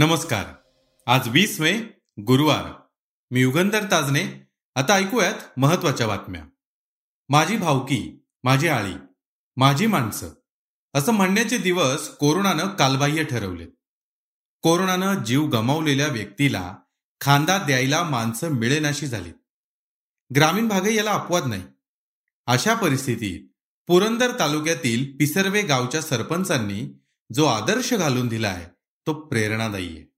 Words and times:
नमस्कार. 0.00 0.44
आज 1.06 1.28
वीस 1.28 1.60
मे 1.60 1.72
गुरुवार. 2.26 2.64
मी 3.30 3.40
युगंधर 3.40 3.90
ताजने 3.90 4.22
आता 4.74 4.94
ऐकूयात 4.94 5.34
महत्त्वाच्या 5.56 6.06
बातम्या. 6.06 6.44
माझी 7.28 7.56
भावकी 7.56 8.24
माझी 8.44 8.68
आळी 8.68 8.94
माझी 9.56 9.86
माणसं. 9.86 10.28
असं 10.94 11.12
म्हणण्याचे 11.12 11.58
दिवस 11.58 12.08
कोरोनानं 12.08 12.66
कालबाह्य 12.68 13.24
ठरवलेत. 13.24 13.68
कोरोनानं 14.62 15.24
जीव 15.24 15.46
गमावलेल्या 15.46 16.06
व्यक्तीला 16.06 16.76
खांदा 17.20 17.58
द्यायला 17.58 18.02
माणसं 18.02 18.48
मिळेनाशी 18.48 19.06
झाली 19.06 19.30
ग्रामीण 20.36 20.68
भागही 20.68 20.96
याला 20.96 21.12
अपवाद 21.12 21.46
नाही. 21.46 21.62
अशा 22.46 22.74
परिस्थितीत 22.74 23.48
पुरंदर 23.86 24.38
तालुक्यातील 24.38 25.16
पिसर्वे 25.16 25.62
गावच्या 25.62 26.02
सरपंचांनी 26.02 27.02
जो 27.34 27.44
आदर्श 27.44 27.94
घालून 27.94 28.28
दिला 28.28 28.48
आहे 28.48 28.79
तो 29.06 29.12
प्रेरणादायी 29.12 29.96
आहे. 29.96 30.12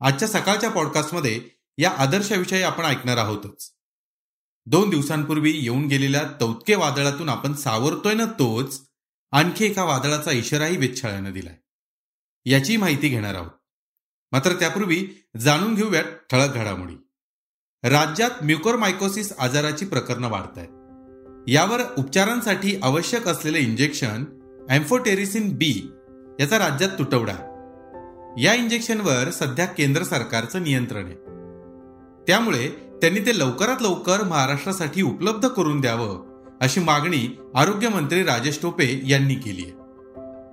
आजच्या 0.00 0.28
सकाळच्या 0.28 0.70
पॉडकास्टमध्ये 0.70 1.42
या 1.78 1.90
आदर्शाविषयी 1.90 2.62
आपण 2.62 2.84
ऐकणार 2.84 3.16
आहोतच. 3.16 3.72
दोन 4.66 4.90
दिवसांपूर्वी 4.90 5.52
येऊन 5.62 5.86
गेलेल्या 5.86 6.22
तौतके 6.40 6.74
वादळातून 6.74 7.28
आपण 7.28 7.54
सावरतोय 7.54 8.14
ना 8.14 8.24
तोच 8.24 8.82
आणखी 9.30 9.64
एका 9.64 9.84
वादळाचा 9.84 10.30
इशाराही 10.30 10.76
वेधशाळेनं 10.76 11.32
दिलाय. 11.32 11.56
याची 12.44 12.76
माहिती 12.76 13.08
घेणार 13.08 13.34
आहोत. 13.34 13.50
मात्र 14.32 14.52
त्यापूर्वी 14.52 15.08
जाणून 15.36 15.74
घेऊयात 15.74 16.04
ठळक 16.04 16.54
घडामोडी. 16.54 16.94
राज्यात 17.82 18.30
म्युकोरमायकोसिस 18.42 19.32
आजाराची 19.32 19.86
प्रकरणं 19.86 20.28
वाढत 20.28 20.58
आहेत 20.58 20.68
यावर 21.48 21.80
उपचारांसाठी 21.98 22.80
आवश्यक 22.82 23.28
असलेले 23.28 23.58
इंजेक्शन 23.58 24.24
अँफोटेरिसिन 24.70 25.56
बी 25.56 25.88
याचा 26.40 26.58
राज्यात 26.58 26.90
तुटवडा. 26.98 27.45
या 28.38 28.54
इंजेक्शनवर 28.54 29.30
सध्या 29.30 29.64
केंद्र 29.64 30.02
सरकारचं 30.02 30.62
नियंत्रण 30.62 31.04
आहे. 31.04 31.14
त्यामुळे 32.26 32.68
त्यांनी 33.00 33.20
ते 33.20 33.38
लवकरात 33.38 33.82
लवकर 33.82 34.22
महाराष्ट्रासाठी 34.22 35.02
उपलब्ध 35.02 35.48
करून 35.48 35.80
द्यावं 35.80 36.24
अशी 36.60 36.80
मागणी 36.80 37.38
आरोग्यमंत्री 37.54 38.24
राजेश 38.24 38.58
टोपे 38.62 39.00
यांनी 39.04 39.34
केली 39.34 39.62
आहे. 39.62 39.72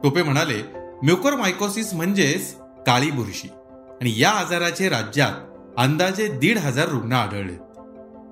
टोपे 0.03 0.23
म्हणाले 0.23 0.61
म्युकर 1.03 1.35
मायकोसिस 1.35 1.93
म्हणजेच 1.93 2.55
काळी 2.87 3.11
बुरशी 3.11 3.47
आणि 4.01 4.13
या 4.21 4.29
आजाराचे 4.29 4.89
राज्यात 4.89 5.33
अंदाजे 5.77 6.27
दीड 6.27 6.57
हजार 6.57 6.87
रुग्ण 6.87 7.13
आढळले. 7.13 7.57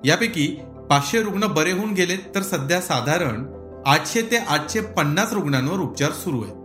यापैकी 0.08 0.46
पाचशे 0.90 1.22
रुग्ण 1.22 1.46
बरे 1.46 1.72
होऊन 1.72 1.92
गेलेत 1.92 2.34
तर 2.34 2.42
सध्या 2.42 2.80
साधारण 2.80 3.44
आठशे 3.86 4.22
ते 4.22 4.36
आठशे 4.36 4.80
पन्नास 4.80 5.32
रुग्णांवर 5.32 5.80
उपचार 5.80 6.10
सुरू 6.12 6.42
आहेत. 6.42 6.56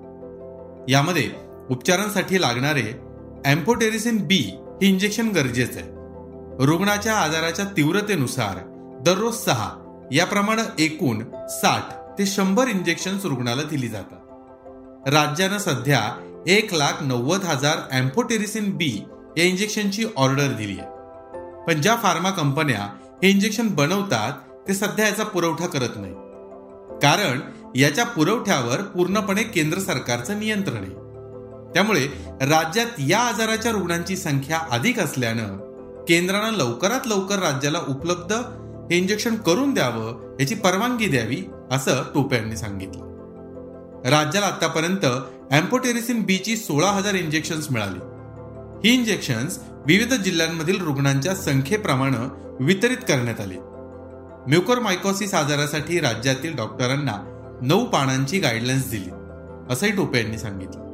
यामध्ये 0.89 1.46
उपचारांसाठी 1.69 2.41
लागणारे 2.41 2.91
अँपोटेरिसिन 3.45 4.17
बी 4.17 4.39
हे 4.81 4.87
इंजेक्शन 4.87 5.29
गरजेचं 5.29 5.79
आहे. 5.79 6.65
रुग्णाच्या 6.65 7.15
आजाराच्या 7.15 7.65
तीव्रतेनुसार 7.77 8.57
दररोज 9.05 9.35
सहा 9.35 9.69
याप्रमाणे 10.11 10.61
एकूण 10.83 11.23
साठ 11.49 11.93
ते 12.19 12.25
शंभर 12.25 12.67
इंजेक्शन 12.67 13.17
रुग्णाला 13.23 13.63
दिली 13.63 13.87
जातात. 13.87 15.09
राज्यानं 15.09 15.57
सध्या 15.57 16.01
एक 16.47 16.73
लाख 16.73 17.03
नव्वद 17.03 17.43
हजार 17.43 17.77
अँपोटेरिसिन 17.91 18.69
बी 18.77 19.03
या 19.37 19.43
इंजेक्शनची 19.43 20.05
ऑर्डर 20.17 20.51
दिली 20.51 20.79
आहे. 20.79 20.95
पण 21.67 21.81
ज्या 21.81 21.95
फार्मा 21.95 22.29
कंपन्या 22.29 22.81
हे 23.23 23.29
इंजेक्शन 23.29 23.67
बनवतात 23.67 24.33
ते 24.67 24.73
सध्या 24.73 25.07
याचा 25.07 25.23
पुरवठा 25.23 25.67
करत 25.67 25.97
नाही 25.97 26.13
कारण 26.99 27.39
याच्या 27.75 28.05
पुरवठ्यावर 28.05 28.81
पूर्णपणे 28.81 29.43
केंद्र 29.43 29.79
सरकारचं 29.79 30.39
नियंत्रण 30.39 30.83
आहे. 30.83 31.06
त्यामुळे 31.77 32.07
राज्यात 32.41 32.85
या 32.99 33.19
आजाराच्या 33.19 33.71
रुग्णांची 33.71 34.17
संख्या 34.17 34.59
अधिक 34.71 34.99
असल्यानं 34.99 35.57
केंद्रानं 36.07 36.57
लवकरात 36.57 37.07
लवकर 37.07 37.39
राज्याला 37.39 37.79
उपलब्ध 37.87 38.33
हे 38.91 38.97
इंजेक्शन 38.97 39.35
करून 39.35 39.73
द्यावं 39.73 40.37
याची 40.39 40.55
परवानगी 40.55 41.05
द्यावी 41.05 41.43
असं 41.71 42.03
टोपे 42.13 42.35
यांनी 42.35 42.57
सांगितलं. 42.57 43.03
राज्याला 44.09 44.47
आतापर्यंत 44.47 45.05
अँपोटेरिसिन 45.51 46.21
बी 46.21 46.37
ची 46.37 46.57
सोळा 46.57 46.87
हजार 46.87 47.13
इंजेक्शन्स 47.13 47.71
मिळाली. 47.71 47.99
ही 48.87 48.93
इंजेक्शन्स 48.93 49.59
विविध 49.87 50.13
जिल्ह्यांमधील 50.13 50.81
रुग्णांच्या 50.81 51.35
संख्येप्रमाणे 51.35 52.27
वितरित 52.63 53.05
करण्यात 53.07 53.41
आली. 53.41 53.57
म्युकर 54.47 54.79
मायकोसिस 54.79 55.33
आजारासाठी 55.33 55.99
राज्यातील 55.99 56.55
डॉक्टरांना 56.55 57.15
नऊ 57.61 57.85
पानांची 57.85 58.39
गाईडलाईन्स 58.39 58.89
दिली 58.89 59.09
असंही 59.69 59.91
टोपे 59.91 60.19
यांनी 60.19 60.37
सांगितलं. 60.37 60.86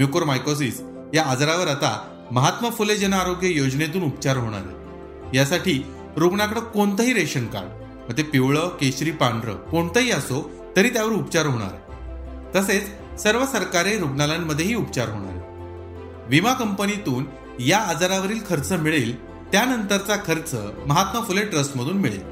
म्युकोरमायकोसिस 0.00 0.80
या 1.14 1.22
आजारावर 1.22 1.66
आता 1.66 1.88
महात्मा 2.30 2.68
फुले 2.70 2.96
जन 2.96 3.12
आरोग्य 3.12 3.48
योजनेतून 3.48 4.02
उपचार 4.02 4.36
होणार 4.36 4.60
आहे 4.60 5.36
यासाठी 5.36 5.72
रुग्णाकडे 6.16 6.60
कोणतंही 6.60 7.12
रेशन 7.12 7.46
कार्ड 7.46 8.16
ते 8.16 8.22
पिवळं 8.22 8.68
केशरी 8.68 9.10
पांढरं 9.10 9.56
कोणतंही 9.70 10.10
असो 10.10 10.40
तरी 10.76 10.88
त्यावर 10.88 11.12
उपचार 11.12 11.46
होणार 11.46 11.72
आहे 11.72 12.54
तसेच 12.54 12.86
सर्व 13.22 13.44
सरकारी 13.46 13.96
रुग्णालयांमध्येही 13.98 14.74
उपचार 14.74 15.08
होणार 15.08 15.32
आहे 15.32 16.28
विमा 16.28 16.52
कंपनीतून 16.52 17.24
या 17.66 17.78
आजारावरील 17.78 18.38
खर्च 18.48 18.72
मिळेल 18.72 19.14
त्यानंतरचा 19.52 20.16
खर्च 20.16 20.54
महात्मा 20.86 21.20
फुले 21.20 21.44
ट्रस्टमधून 21.44 21.96
मिळेल. 21.96 22.22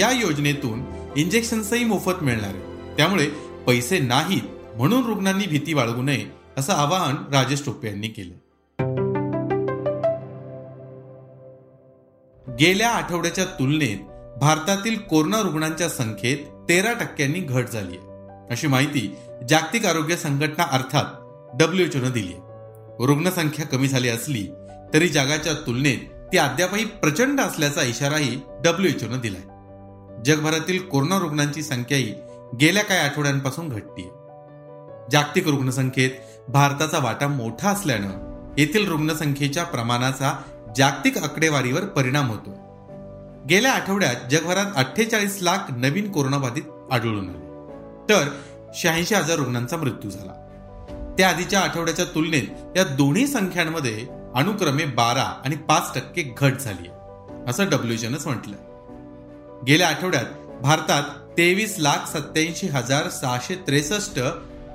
या 0.00 0.10
योजनेतून 0.10 0.82
इंजेक्शन्सही 1.16 1.84
मोफत 1.84 2.22
मिळणार 2.22 2.54
आहे 2.54 2.96
त्यामुळे 2.96 3.26
पैसे 3.66 3.98
नाहीत 3.98 4.76
म्हणून 4.76 5.04
रुग्णांनी 5.04 5.46
भीती 5.46 5.74
बाळगू 5.74 6.02
नये 6.02 6.39
असं 6.58 6.72
आवाहन 6.72 7.14
राजेश 7.32 7.62
टोपे 7.66 7.88
यांनी 7.88 8.08
केलं 8.08 8.34
गेल्या 12.60 12.90
आठवड्याच्या 12.90 13.44
तुलनेत 13.44 13.98
भारतातील 14.38 14.98
कोरोना 14.98 15.40
रुग्णांच्या 15.40 15.88
संख्येत 15.88 16.38
तेरा 16.68 16.92
टक्क्यांनी 16.92 17.40
घट 17.40 17.68
झाली 17.68 17.96
आहे. 17.96 18.06
अशी 18.50 18.66
माहिती 18.66 19.14
जागतिक 19.48 19.86
आरोग्य 19.86 20.16
संघटना 20.16 20.64
अर्थात 20.64 21.04
डब्ल्यूएचओनं 21.56 22.10
दिली 22.10 22.32
आहे. 22.32 22.42
रुग्णसंख्या 23.06 23.66
कमी 23.66 23.88
झाली 23.88 24.08
असली 24.08 24.46
तरी 24.94 25.08
जगाच्या 25.08 25.52
तुलनेत 25.52 25.98
ती 26.32 26.38
अद्यापही 26.38 26.84
प्रचंड 26.84 27.40
असल्याचा 27.40 27.82
इशाराही 27.82 28.40
डब्ल्यूएचओनं 28.64 29.20
दिलाय. 29.20 29.42
जगभरातील 30.24 30.82
कोरोना 30.82 31.18
रुग्णांची 31.18 31.62
संख्याही 31.62 32.14
गेल्या 32.60 32.84
काही 32.84 33.00
आठवड्यांपासून 33.00 33.68
घटतीये. 33.68 34.08
जागतिक 35.12 35.48
रुग्णसंख्येत 35.48 36.10
भारताचा 36.48 36.98
वाटा 36.98 37.28
मोठा 37.28 37.70
असल्यानं 37.70 38.30
येथील 38.58 38.88
रुग्णसंख्येच्या 38.88 39.64
प्रमाणाचा 39.64 40.42
जागतिक 40.76 41.18
आकडेवारीवर 41.18 41.84
परिणाम 41.84 42.28
होतो. 42.28 42.50
गेल्या 43.48 43.72
आठवड्यात 43.72 44.30
जगभरात 44.30 44.66
अठ्ठेचाळीस 44.76 45.38
लाख 45.42 45.58
नवीन 45.70 46.12
कोरोनाबाधित 46.12 46.62
आढळून 46.92 47.28
आले. 47.28 47.50
तर 48.08 48.28
शहाऐंशी 48.74 49.14
हजार 49.14 49.36
रुग्णांचा 49.36 49.76
मृत्यू 49.76 50.10
झाला. 50.10 50.32
त्या 51.18 51.28
आधीच्या 51.28 51.60
आठवड्याच्या 51.60 52.04
तुलनेत 52.04 52.76
या 52.76 52.84
दोन्ही 52.84 53.26
संख्यांमध्ये 53.26 54.06
अनुक्रमे 54.34 54.84
बारा 54.84 55.42
आणि 55.44 55.56
पाच 55.56 55.94
टक्के 55.94 56.22
घट 56.22 56.52
झाली 56.52 56.88
असं 57.48 57.64
डब्ल्यूएचओनं 57.70 58.16
म्हटलं 58.24 58.56
गेल्या 59.66 59.88
आठवड्यात 59.88 60.24
भारतात 60.62 61.02
तेवीस 61.38 61.74
लाख 61.78 62.16
सत्याऐंशी 62.16 62.66
हजार 62.66 63.08
सहाशे 63.08 63.54
त्रेसष्ट 63.54 64.20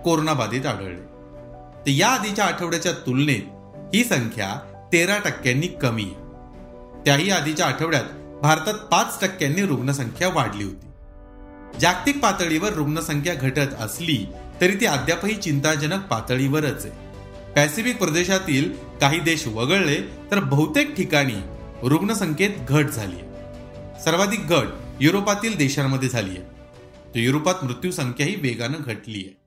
कोरोनाबाधित 0.04 0.66
आढळले. 0.66 1.15
तर 1.86 1.92
या 1.92 2.08
आधीच्या 2.08 2.46
आठवड्याच्या 2.46 2.92
तुलनेत 2.92 3.96
ही 3.96 4.04
संख्या 4.04 4.60
तेरा 4.94 5.18
टक्क्यांनी 5.18 5.68
कमी 5.68 6.04
आहे. 6.04 7.04
त्याही 7.06 7.30
आधीच्या 7.32 7.66
आठवड्यात 7.66 8.04
भारतात 8.42 8.74
पाच 8.74 9.22
टक्क्यांनी 9.22 9.62
रुग्णसंख्या 9.62 10.30
वाढली 10.30 10.64
होती. 10.64 10.88
जागतिक 11.80 12.20
पातळीवर 12.20 12.74
रुग्णसंख्या 12.74 13.34
घटत 13.34 13.74
असली 13.80 14.26
तरी 14.62 14.76
ती 14.76 14.86
अद्यापही 14.86 15.36
चिंताजनक 15.36 16.08
पातळीवरच 16.08 16.86
आहे. 16.86 17.06
पॅसिफिक 17.56 17.98
प्रदेशातील 17.98 18.74
काही 19.02 19.20
देश 19.20 19.48
वगळले 19.48 20.02
तर 20.32 20.40
बहुतेक 20.40 20.96
ठिकाणी 20.96 21.42
रुग्णसंख्येत 21.84 22.50
घट 22.70 22.86
झाली 22.86 23.16
आहे. 23.16 24.02
सर्वाधिक 24.04 24.48
घट 24.48 24.68
युरोपातील 25.00 25.58
देशांमध्ये 25.58 26.10
झाली 26.10 26.30
आहे. 26.30 26.42
तर 27.16 27.20
युरोपात 27.20 27.64
मृत्यूसंख्याही 27.64 28.36
वेगानं 28.36 28.78
घटली 28.80 29.18
आहे. 29.18 29.45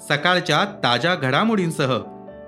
सकाळच्या 0.00 0.64
ताज्या 0.64 1.14
घडामोडींसह 1.14 1.98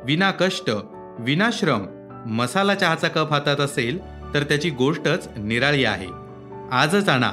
विना 0.04 0.30
कष्ट 0.30 0.70
विनाश्रम 1.18 1.86
मसाला 2.26 2.74
चहाचा 2.74 3.08
कप 3.08 3.32
हातात 3.32 3.60
असेल 3.60 3.98
तर 4.34 4.42
त्याची 4.42 4.70
गोष्टच 4.70 5.28
निराळी 5.36 5.84
आहे. 5.84 6.06
आजच 6.72 7.08
आणा. 7.08 7.30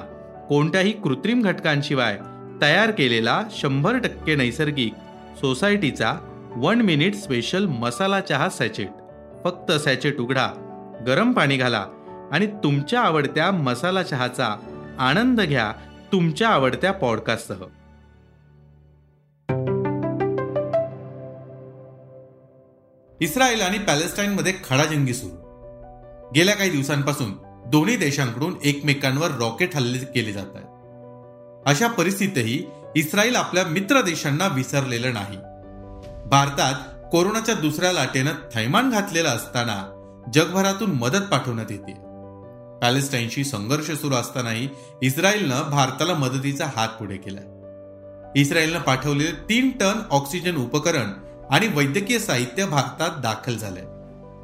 कोणत्याही 0.49 0.91
कृत्रिम 0.91 1.41
घटकांशिवाय 1.41 2.19
तयार 2.61 2.91
केलेला 2.91 3.41
शंभर 3.51 3.97
टक्के 3.97 4.35
नैसर्गिक 4.35 4.93
सोसायटीचा 5.41 6.13
वन 6.55 6.81
मिनिट 6.81 7.15
स्पेशल 7.15 7.65
मसाला 7.65 8.19
चहा 8.19 8.49
सॅचेट. 8.49 8.89
फक्त 9.43 9.71
सॅचेट 9.71 10.19
उघडा 10.19 10.47
गरम 11.07 11.31
पाणी 11.31 11.57
घाला 11.57 11.85
आणि 12.31 12.47
तुमच्या 12.47 13.01
आवडत्या 13.01 13.51
मसाला 13.51 14.03
चहाचा 14.03 14.55
आनंद 14.99 15.41
घ्या 15.41 15.71
तुमच्या 16.11 16.49
आवडत्या 16.49 16.91
पॉडकास्टसह. 16.91 17.63
इस्रायल 23.21 23.61
आणि 23.61 23.77
पॅलेस्टाईनमध्ये 23.77 24.53
खडाजंगी 24.69 25.13
सुरू. 25.13 25.35
गेल्या 26.35 26.55
काही 26.55 26.69
दिवसांपासून 26.69 27.33
दोन्ही 27.65 27.95
देशांकडून 27.95 28.55
एकमेकांवर 28.63 29.27
रॉकेट 29.27 29.75
हल्ले 29.75 29.97
केले 29.97 30.33
जात 30.33 30.55
आहेत. 30.55 30.67
अशा 31.65 31.87
परिस्थितीतही 31.87 32.63
इस्रायल 32.95 33.35
आपल्या 33.35 33.65
मित्र 33.65 34.01
देशांना 34.01 34.47
विसरलेलं 34.47 35.13
नाही. 35.13 35.37
भारतात 36.29 36.73
कोरोनाच्या 37.11 37.55
दुसऱ्या 37.55 37.93
लाटेनं 37.93 38.31
थैमान 38.53 38.89
घातलेलं 38.89 39.29
असताना 39.29 39.93
जगभरातून 40.33 40.91
मदत 40.91 41.25
पाठवण्यात 41.31 41.71
येते. 41.71 41.93
पॅलेस्टाईनशी 42.81 43.43
संघर्ष 43.43 43.91
सुरू 43.91 44.15
असतानाही 44.15 44.69
इस्रायलनं 45.01 45.69
भारताला 45.69 46.13
मदतीचा 46.13 46.65
हात 46.75 46.89
पुढे 46.89 47.17
केलाय. 47.17 47.43
इस्रायलनं 48.41 48.79
पाठवलेले 48.79 49.31
तीन 49.31 49.71
टन 49.71 49.99
ऑक्सिजन 50.11 50.55
उपकरण 50.55 51.11
आणि 51.51 51.67
वैद्यकीय 51.67 52.19
साहित्य 52.19 52.65
भारतात 52.65 53.09
दाखल 53.21 53.57
झालंय. 53.57 53.85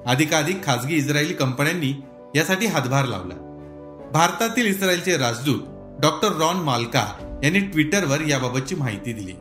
अधिकाधिक 0.06 0.64
खासगी 0.64 0.96
इस्रायली 0.96 1.34
कंपन्यांनी 1.34 1.94
यासाठी 2.36 2.66
हातभार 2.66 3.06
लावला. 3.06 3.36
भारतातील 4.14 4.66
इस्रायलचे 4.66 5.18
राजदूत 5.18 5.60
डॉक्टर 6.02 6.30
रॉन 6.32 6.56
मालका 6.56 7.40
यांनी 7.44 7.60
ट्विटरवर 7.60 8.22
याबाबतची 8.22 8.76
माहिती 8.76 9.14
दिली. 9.14 9.34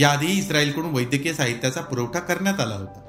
याआधी 0.00 0.26
इस्रायलकडून 0.26 0.94
वैद्यकीय 0.94 1.32
साहित्याचा 1.32 1.80
पुरवठा 1.80 2.18
करण्यात 2.18 2.60
आला 2.60 2.74
होता. 2.74 3.00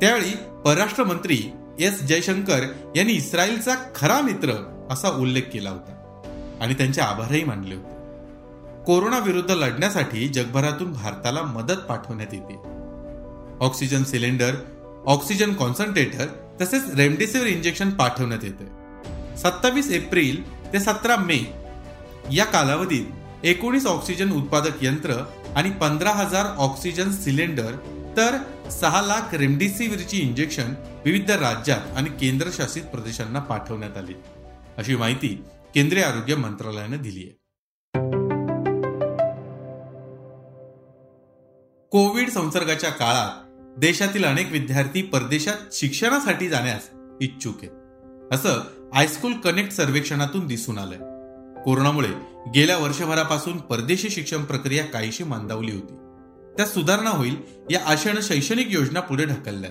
त्यावेळी 0.00 0.30
परराष्ट्र 0.64 1.04
मंत्री 1.04 1.42
एस 1.80 2.02
जयशंकर 2.02 2.60
यांनी 2.96 3.12
इस्रायलचा 3.12 3.74
खरा 3.94 4.20
मित्र 4.20 4.72
असा 4.90 5.08
उल्लेख 5.08 5.42
केला 5.52 5.70
होता 5.70 6.22
आणि 6.60 6.74
त्यांचे 6.74 7.00
आभारही 7.00 7.44
मानले 7.44 7.74
होते. 7.74 7.94
कोरोना 8.84 9.18
विरुद्ध 9.18 9.50
लढण्यासाठी 9.50 10.28
जगभरातून 10.28 10.92
भारताला 10.92 11.42
मदत 11.42 11.74
पाठवण्यात 11.74 12.34
येते. 12.34 12.77
ऑक्सिजन 13.60 14.04
सिलेंडर 14.04 14.54
ऑक्सिजन 15.06 15.52
कॉन्सन्ट्रेटर 15.54 16.26
तसेच 16.60 16.82
रेमडेसिवीर 16.94 17.46
इंजेक्शन 17.46 17.90
पाठवण्यात 17.90 18.44
येते. 18.44 18.64
सत्तावीस 19.36 19.90
एप्रिल 19.90 20.42
ते 20.72 20.80
सतरा 20.80 21.16
मे 21.16 21.38
या 22.32 22.44
कालावधीत 22.44 23.44
एकोणीस 23.44 23.86
ऑक्सिजन 23.86 24.32
उत्पादक 24.32 24.84
यंत्र 24.84 25.24
आणि 25.56 25.70
पंधरा 25.70 26.10
हजार 26.10 26.46
ऑक्सिजन 26.56 27.10
सिलेंडर 27.10 27.72
तर 28.16 28.36
सहा 28.70 29.02
लाख 29.02 29.34
रेमडेसिवीरची 29.34 30.18
इंजेक्शन 30.18 30.74
विविध 31.04 31.30
राज्यात 31.30 31.96
आणि 31.96 32.10
केंद्रशासित 32.10 32.82
प्रदेशांना 32.82 33.38
पाठवण्यात 33.38 33.96
आली. 33.96 34.14
अशी 34.78 34.96
माहिती 34.96 35.44
केंद्रीय 35.74 36.02
आरोग्य 36.02 36.34
मंत्रालयानं 36.34 36.96
दिली 36.96 37.20
आहे. 37.20 37.38
कोविड 41.92 42.30
संसर्गाच्या 42.30 42.90
काळात 42.90 43.47
देशातील 43.76 44.24
अनेक 44.24 44.52
विद्यार्थी 44.52 45.02
परदेशात 45.02 45.54
शिक्षणासाठी 45.72 46.48
जाण्यास 46.48 46.90
इच्छुक 47.20 47.54
आहेत. 47.62 47.72
असं 48.32 48.60
हायस्कूल 48.94 49.32
कनेक्ट 49.32 49.72
सर्वेक्षणातून 49.72 50.46
दिसून 50.46 50.78
आलंय. 50.78 50.98
कोरोनामुळे 51.64 52.08
गेल्या 52.54 52.78
वर्षभरापासून 52.78 53.56
परदेशी 53.56 54.10
शिक्षण 54.10 54.44
प्रक्रिया 54.44 54.84
काहीशी 54.84 55.24
मंदावली 55.24 55.72
होती. 55.72 55.94
त्यात 56.56 56.68
सुधारणा 56.68 57.10
होईल 57.10 57.36
या 57.70 57.80
आशेनं 57.86 58.20
शैक्षणिक 58.22 58.66
योजना 58.70 59.00
पुढे 59.00 59.24
ढकलल्या. 59.24 59.70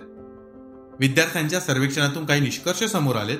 विद्यार्थ्यांच्या 0.99 1.59
सर्वेक्षणातून 1.59 2.25
काही 2.25 2.41
निष्कर्ष 2.41 2.83
समोर 2.83 3.15
आलेत. 3.15 3.38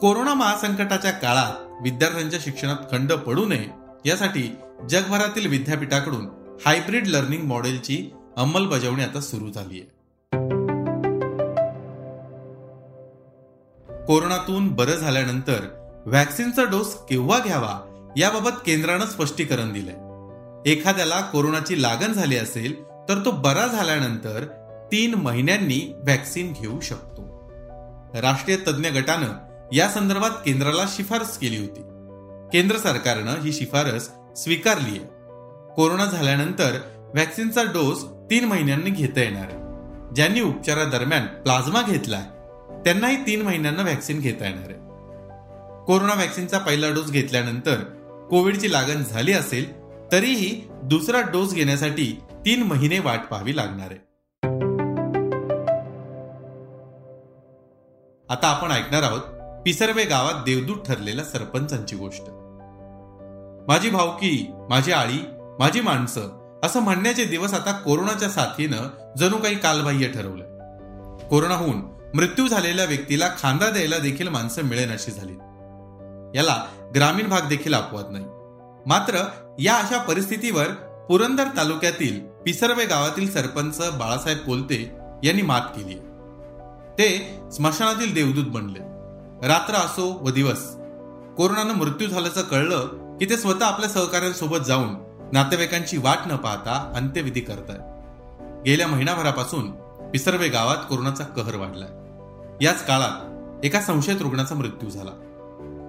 कोरोना 0.00 0.34
महासंकटाच्या 0.34 1.10
काळात 1.10 1.82
विद्यार्थ्यांच्या 1.82 2.40
शिक्षणात 2.42 2.76
खंड 2.90 3.12
पडू 3.12 3.44
नये 3.44 3.66
यासाठी 4.06 4.54
जगभरातील 4.90 5.46
विद्यापीठाकडून 5.46 6.28
हायब्रिड 6.66 7.06
लर्निंग 7.06 7.42
मॉडेलची 7.42 8.10
अंमलबजावणी 8.40 9.02
आता 9.02 9.20
सुरू 9.20 9.50
झाली 9.50 9.80
आहे 9.80 10.00
कोरोनातून 14.04 14.68
बरं 14.68 14.94
झाल्यानंतर 14.94 15.66
व्हॅक्सिनचा 16.06 16.64
डोस 16.64 16.94
केव्हा 16.94 17.38
घ्यावा 17.38 18.12
याबाबत 18.16 18.50
केंद्रानं 18.66 19.06
स्पष्टीकरण 19.06 19.72
दिलंय. 19.72 20.70
एखाद्याला 20.70 21.20
कोरोनाची 21.20 21.82
लागण 21.82 22.12
झाली 22.12 22.36
असेल 22.36 22.82
तर 22.82 23.22
तो 23.24 23.30
बरा 23.30 23.66
झाल्यानंतर 23.66 24.44
तीन 24.92 25.14
महिन्यांनी 25.14 25.94
व्हॅक्सिन 25.96 26.52
घेऊ 26.60 26.80
शकतो. 26.80 27.22
राष्ट्रीय 28.20 28.56
तज्ज्ञ 28.56 28.88
गटानं 28.88 29.32
या 29.72 29.88
संदर्भात 29.88 30.30
केंद्राला 30.30 30.84
शिफारस 30.88 31.38
केली 31.38 31.58
होती. 31.58 31.80
केंद्र 32.52 32.76
सरकारनं 32.76 33.40
ही 33.40 33.52
शिफारस 33.52 34.10
स्वीकारली 34.36 34.98
आहे 34.98 35.06
कोरोना 35.74 36.04
झाल्यानंतर 36.04 36.78
व्हॅक्सिनचा 37.14 37.62
डोस 37.62 38.04
तीन 38.30 38.44
महिन्यांनी 38.44 38.90
घेता 38.90 39.20
येणार 39.20 39.48
आहे. 39.50 39.58
ज्यांनी 40.14 40.40
उपचारादरम्यान 40.40 41.26
प्लाझ्मा 41.26 41.82
घेतलाय 41.82 42.22
त्यांनाही 42.84 43.16
तीन 43.16 43.42
महिन्यांना 43.42 43.82
व्हॅक्सिन 43.82 44.20
घेता 44.20 44.44
येणार 44.44 44.70
आहे. 44.70 44.78
कोरोना 45.84 46.14
व्हॅक्सिनचा 46.14 46.58
पहिला 46.58 46.90
डोस 46.90 47.10
घेतल्यानंतर 47.10 47.76
कोविडची 48.30 48.72
लागण 48.72 49.02
झाली 49.02 49.32
असेल 49.32 49.80
तरीही 50.12 50.68
दुसरा 50.82 51.20
डोस 51.20 51.54
घेण्यासाठी 51.54 52.20
तीन 52.32 52.62
महिने 52.62 52.98
वाट 52.98 53.20
पाहावी 53.30 53.56
लागणार 53.56 53.88
आहे. 53.90 54.10
आता 58.28 58.48
आपण 58.48 58.70
ऐकणार 58.70 59.02
आहोत 59.02 59.20
पिसर्वे 59.64 60.04
गावात 60.04 60.34
देवदूत 60.34 60.76
ठरलेल्या 60.76 61.24
सरपंचांची 61.24 61.96
गोष्ट. 61.96 62.22
माझी 63.68 63.90
भावकी 63.90 64.52
माझी 64.70 64.92
आळी 64.92 65.24
माझी 65.58 65.80
माणसं 65.80 66.39
असं 66.62 66.80
म्हणण्याचे 66.80 67.24
दिवस 67.24 67.54
आता 67.54 67.72
कोरोनाच्या 67.72 68.28
साथीनं 68.28 69.14
जणू 69.18 69.36
काही 69.36 69.58
कालबाह्य 69.58 70.08
ठरवलं. 70.08 70.44
कोरोनाहून 71.30 71.76
मृत्यू 72.14 72.46
झालेल्या 72.46 72.84
व्यक्तीला 72.84 73.28
खांदा 73.38 73.70
द्यायला 73.70 73.98
देखील 73.98 74.28
माणसं 74.28 74.62
मिळेन 74.62 74.90
अशी 74.90 75.10
झाली. 75.10 75.32
याला 76.38 76.64
ग्रामीण 76.94 77.28
भाग 77.28 77.40
देखील 77.48 77.74
अपवाद 77.74 78.04
नाही. 78.10 78.24
मात्र 78.86 79.24
या 79.58 79.76
अशा 79.76 79.98
परिस्थितीवर 79.98 80.66
पुरंदर 81.08 81.44
तालुक्यातील 81.56 82.20
पिसर्वे 82.20 82.84
गावातील 82.84 83.32
सरपंच 83.32 83.80
बाळासाहेब 83.98 84.38
कोलते 84.38 84.96
यांनी 85.24 85.42
मात 85.42 85.60
केली 85.60 85.94
ते 86.98 87.38
स्मशानातील 87.52 88.14
देवदूत 88.14 88.44
बनले. 88.44 88.78
रात्र 89.48 89.74
असो 89.74 90.18
व 90.22 90.30
दिवस. 90.30 90.76
कोरोनानं 91.36 91.74
मृत्यू 91.74 92.08
झाल्याचं 92.08 92.42
कळलं 92.42 92.86
की 93.18 93.24
ते 93.24 93.36
स्वतः 93.36 93.66
आपल्या 93.66 93.88
सहकाऱ्यांसोबत 93.88 94.58
जाऊन 94.58 94.94
नातेवाईकांची 95.32 95.96
वाट 95.96 96.26
न 96.26 96.36
पाहता 96.36 96.92
अंत्यविधी 96.96 97.40
करत 97.40 97.70
आहे 97.70 97.78
गेल्या 98.66 98.86
महिनाभरापासून 98.86 99.70
पिसर्वे 100.10 100.48
गावात 100.48 100.76
कोरोनाचा 100.88 101.24
कहर 101.24 101.54
वाढलाय. 101.54 102.64
याच 102.64 102.86
काळात 102.86 103.64
एका 103.64 103.80
संशयित 103.80 104.22
रुग्णाचा 104.22 104.54
मृत्यू 104.54 104.90
झाला 104.90 105.10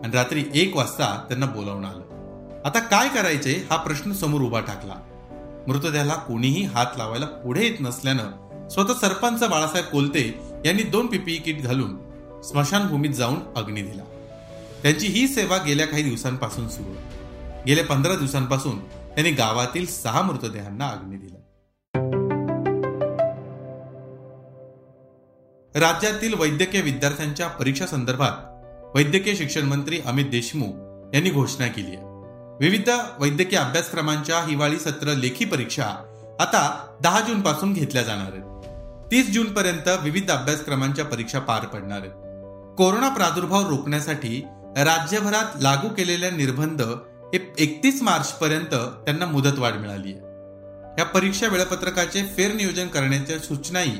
आणि 0.04 0.16
रात्री 0.18 0.44
एक 0.54 0.76
वाजता 0.76 1.26
त्यांना 1.28 1.46
बोलावणं 1.46 1.88
आलं. 1.88 2.62
आता 2.66 2.80
काय 2.80 3.08
करायचे 3.10 3.68
हा 3.70 3.76
प्रश्न 3.76 4.12
समोर 4.12 4.42
उभा 4.42 4.60
टाकला. 4.60 4.96
मृतदेहाला 5.68 6.14
कोणीही 6.14 6.64
हात 6.64 6.98
लावायला 6.98 7.26
पुढे 7.26 7.64
येत 7.64 7.82
नसल्यानं 7.82 8.68
स्वतः 8.70 8.94
सरपंच 8.94 9.44
बाळासाहेब 9.44 9.86
कोलते 9.86 10.40
यांनी 10.66 10.84
दोन 10.84 11.08
पीपीई 11.08 11.38
किट 11.38 11.62
घालून 11.62 11.98
स्मशानभूमीत 12.42 13.10
जाऊन 13.10 13.40
अग्नी 13.56 13.82
दिला. 13.82 14.04
त्यांची 14.84 15.08
ही 15.08 15.28
सेवा 15.28 15.58
गेल्या 15.58 15.86
काही 15.86 16.04
दिवसांपासून 16.04 16.68
सुरू 16.70 16.94
गेल्या 17.68 17.86
पंधरा 17.86 18.16
दिवसांपासून 18.16 18.80
त्यांनी 19.16 19.32
गावातील 19.32 19.86
सहा 19.86 20.22
मृतदेहांना 20.22 20.88
अग्नी 20.88 21.18
दिला. 21.18 21.38
राज्यातील 25.76 26.34
वैद्यकीय 26.34 26.82
विद्यार्थ्यांच्या 26.82 27.48
परीक्षा 27.48 27.86
संदर्भात 27.86 28.32
वैद्यकीय 28.96 29.36
शिक्षण 29.36 29.62
मंत्री 29.62 30.00
अमित 30.06 30.26
देशमुख 30.26 30.74
यांनी 31.16 31.30
घोषणा 31.30 31.68
केली 31.68 31.96
आहे. 31.96 32.06
विविध 32.60 32.90
वैद्यकीय 33.20 33.60
अभ्यासक्रमांच्या 33.60 34.40
हिवाळी 34.40 34.80
सत्र 34.80 35.14
लेखी 35.14 35.46
परीक्षा 35.46 35.84
आता 36.40 36.96
दहा 37.02 37.20
जून 37.20 37.42
पासून 37.42 37.74
घेतल्या 37.74 38.04
जाणार 38.04 38.32
आहेत. 38.32 38.52
तीस 39.12 39.32
जून 39.32 39.54
पर्यंत 39.54 39.88
विविध 40.04 40.32
अभ्यासक्रमांच्या 40.32 41.06
परीक्षा 41.06 41.40
पार 41.40 41.66
पडणार 41.66 42.00
आहेत. 42.00 42.12
कोरोना 42.78 43.10
प्रादुर्भाव 43.10 43.70
रोखण्यासाठी 43.70 44.46
राज्यभरात 44.78 45.62
लागू 45.62 45.90
केलेल्या 45.90 46.30
निर्बंध 46.30 46.82
हे 47.34 47.54
एकतीस 47.58 48.02
मार्च 48.02 48.32
पर्यंत 48.32 48.74
त्यांना 48.74 49.26
मुदतवाढ 49.26 49.74
मिळाली 49.74 50.14
आहे 50.14 50.22
या 51.00 51.06
परीक्षा 51.06 51.48
वेळापत्रकाचे 51.48 52.24
फेरनियोजन 52.24 52.88
करण्याच्या 52.88 53.40
सूचनाही 53.40 53.98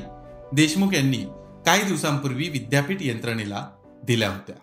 देशमुख 0.52 0.94
यांनी 0.94 1.24
काही 1.66 1.82
दिवसांपूर्वी 1.82 2.48
विद्यापीठ 2.48 2.98
यंत्रणेला 3.00 3.68
दिल्या 4.04 4.28
होत्या. 4.28 4.56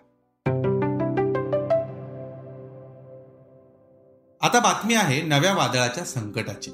आता 4.40 4.60
बातमी 4.60 4.94
आहे 4.94 5.22
नव्या 5.22 5.54
वादळाच्या 5.54 6.04
संकटाची. 6.04 6.70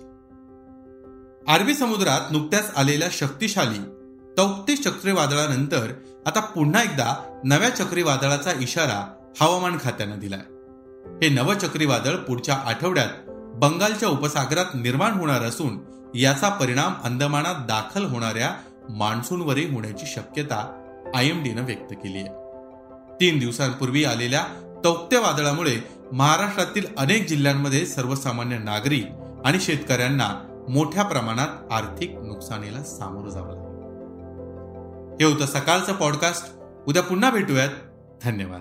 अरबी 1.49 1.75
समुद्रात 1.75 2.33
नुकत्याच 2.33 2.73
आलेल्या 2.77 3.09
शक्तिशाली 3.13 3.79
तौक्ते 4.37 4.77
चक्रीवादळानंतर 4.77 5.93
आता 6.27 6.41
पुन्हा 6.41 6.83
एकदा 6.83 7.41
नव्या 7.45 7.71
चक्रीवादळाचा 7.71 8.53
इशारा 8.61 9.31
हवामान 9.41 9.79
खात्यानं 9.83 10.19
दिलाय. 10.19 10.56
हे 11.23 11.29
नव 11.29 11.55
चक्रीवादळ 11.55 12.17
पुढच्या 12.17 12.55
आठवड्यात 12.55 13.09
बंगालच्या 13.55 14.09
उपसागरात 14.09 14.65
निर्माण 14.75 15.13
होणार 15.13 15.43
असून 15.43 15.79
याचा 16.15 16.49
परिणाम 16.49 16.95
अंदमानात 17.05 17.55
दाखल 17.55 18.05
होणाऱ्या 18.05 18.51
मान्सूनवरही 18.89 19.75
होण्याची 19.75 20.07
शक्यता 20.07 20.83
आय 21.15 21.27
एम 21.27 21.43
डीनं 21.43 21.65
व्यक्त 21.65 21.93
केली 21.93 22.19
आहे. 22.19 22.29
तीन 23.21 23.39
दिवसांपूर्वी 23.39 24.05
आलेल्या 24.05 24.45
तौक्त्या 24.85 25.21
वादळामुळे 25.21 25.89
महाराष्ट्रातील 26.13 26.85
अनेक 26.99 27.29
जिल्ह्यांमध्ये 27.29 27.87
सर्वसामान्य 27.87 28.59
नागरिक 28.59 29.07
आणि 29.45 29.61
शेतकऱ्यांना 29.61 30.43
मोठ्या 30.69 31.03
प्रमाणात 31.03 31.73
आर्थिक 31.73 32.11
नुकसानीला 32.11 32.83
सामोरं 32.83 33.31
जावं 33.31 33.47
लागलं. 33.47 33.67
हे 35.21 35.25
होतं 35.25 35.47
सकाळचं 35.47 35.93
पॉडकास्ट. 35.93 36.53
उद्या 36.87 37.03
पुन्हा 37.03 37.31
भेटूयात. 37.31 37.69
धन्यवाद. 38.25 38.61